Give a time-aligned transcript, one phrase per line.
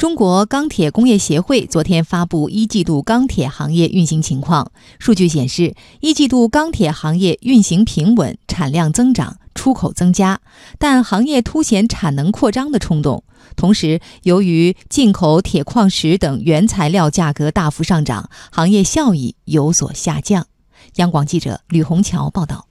[0.00, 4.72] 中国钢铁工业协会昨天发布一季度钢铁行业运行情况。
[4.98, 10.40] 数据显示，一季度钢铁行业运行平稳，产量增长，出口增加，
[10.78, 13.24] 但行业凸显产能扩张的冲动。
[13.56, 20.46] 同时，由于进口铁矿石等原材料价格大幅上涨，行业效益有所下降。
[20.94, 22.69] 央广记者吕红桥报道。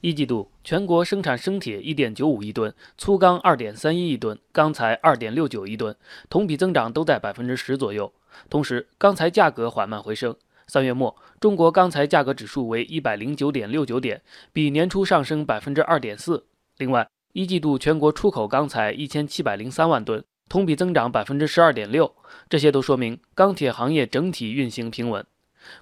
[0.00, 5.96] 一季度全国生产生铁一点九五亿吨，粗钢二点三一亿吨，钢材二点六九亿吨，
[6.28, 8.12] 同比增长都在百分之十左右。
[8.50, 10.36] 同时，钢材价格缓慢回升。
[10.68, 14.20] 三月末，中国钢材价格指数为一百零九点六九点，
[14.52, 16.44] 比年初上升百分之二点四。
[16.78, 22.12] 另外，一季度全国出口钢材一千七百零三万吨，同比增长百分之十二点六。
[22.48, 25.24] 这些都说明钢铁行业整体运行平稳。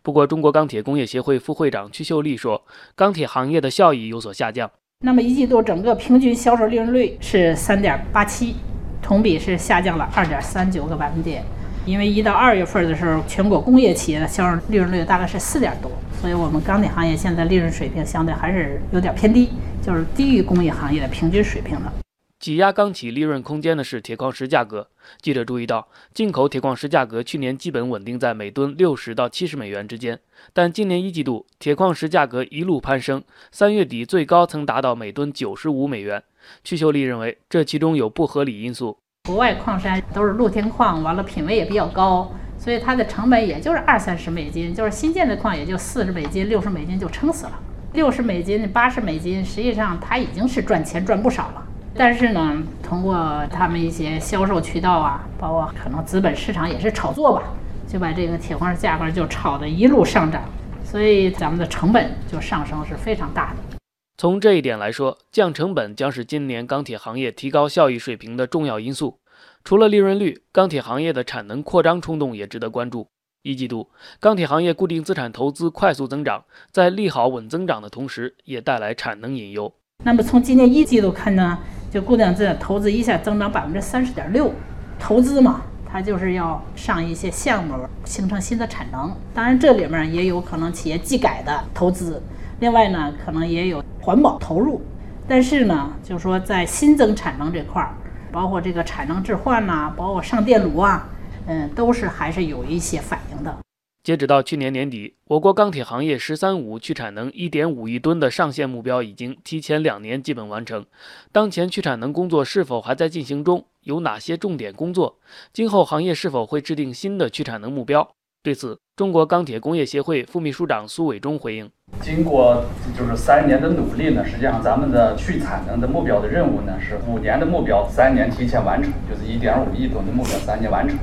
[0.02, 2.62] 不过，中国钢铁工业协会副会长屈秀丽说，
[2.94, 4.70] 钢铁行业的效益有所下降。
[5.04, 8.56] 那么一季度整个平均销售利润率是三点八七，
[9.02, 11.44] 同比是下降了二点三九个百分点。
[11.84, 19.50] 因为一到二月份的时候，全国工业企业的销售利润率大概是四点多，所以我们钢铁行业现在利润水平相对还是有点偏低，
[19.82, 22.03] 就是低于工业行业的平均水平的。
[22.44, 24.86] 挤压钢企利润空间的是铁矿石价格。
[25.22, 30.20] 记者注意到，进口铁矿石价格去年基本稳定在每吨六十到七十美元之间，
[30.52, 36.22] 但今年一季度铁矿石价格一路攀升，三月底最高曾达到每吨九十五美元。
[36.62, 38.98] 屈秀丽认为，这其中有不合理因素。
[39.26, 47.58] 国外矿山都是露天矿，完了品位也比较高，所以它的成本也就是二三十美金，就是新建的矿也就四十美金、六十美金就撑死了。
[47.94, 51.68] 六十美金、八十美金，实际上它已经是赚钱赚不少了。
[51.96, 57.44] 但是呢，通过他们一些销售渠道啊，包括可能资本市场也是炒作吧，
[57.86, 60.42] 就把这个铁矿石价格就炒得一路上涨，
[60.84, 63.76] 所以咱们的成本就上升是非常大的。
[64.16, 69.18] 从这一点来说，降成本将是今年钢铁行业提高效益水平的重要因素。
[69.62, 73.06] 除了利润率，钢铁行业的产能扩张冲动也值得关注。
[73.42, 79.72] 一季度，钢铁行业固定资产投资快速增长，在利好稳增长的同时，也带来产能隐忧。
[80.04, 81.58] 那么从今年一季度看呢？
[81.94, 84.52] 就固定资产投资一下增长百分之三十点六，
[84.98, 87.72] 投资嘛，它就是要上一些项目，
[88.04, 89.14] 形成新的产能。
[89.32, 92.20] 当然这里面也有可能企业技改的投资，
[92.58, 94.82] 另外呢，可能也有环保投入。
[95.28, 97.94] 但是呢，就是说在新增产能这块儿，
[98.32, 101.06] 包括这个产能置换呐，包括上电炉啊，
[101.46, 103.56] 嗯，都是还是有一些反应的。
[104.04, 110.84] 截止到去年年底，我国钢铁行业“十三五”去产能1.5亿吨的上限目标已经提前两年基本完成。
[111.32, 113.64] 当前去产能工作是否还在进行中？
[113.80, 115.16] 有哪些重点工作？
[115.54, 118.06] 今后行业是否会制定新的去产能目标？
[118.42, 121.70] 对此，中国钢铁工业协会副秘书长苏伟忠回应
[122.02, 122.62] ：“经过
[122.94, 130.98] 就是三年的努力呢，实际上咱们的去产能的目标的任务呢是五年的目标，三年提前完成，就是1.5亿吨的目标三年完成。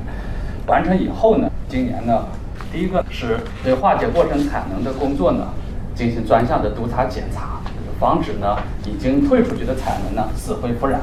[0.68, 2.24] 完成以后呢，今年呢。”
[2.72, 5.54] 第一个是对化解过程产能的工作呢，
[5.94, 7.62] 进行专项的督查检查，
[8.00, 11.02] 防止呢已经退出去的产能呢死灰复燃。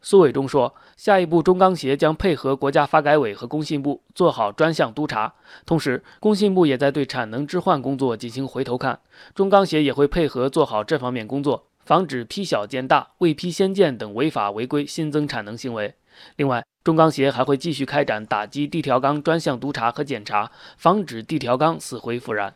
[0.00, 5.34] 苏伟忠说，下一步中钢协将配合国家发改委和工信部做好专项督查，
[5.66, 8.98] 同时工信部也在对产能置换工作进行回头看，
[9.34, 15.92] 中钢协也会配合做好这方面工作，防止批小建大、未批先建等违法违规新增产能行为。
[16.36, 22.54] 另外，中钢协还会继续开展打击地条钢专项督查和检查，防止地条钢死灰复燃。